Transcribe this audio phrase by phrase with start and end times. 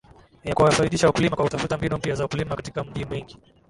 [0.43, 3.37] ya kuwafaidisha wakulima kwa kutafuta mbinu mpya za kulima katika maji mengi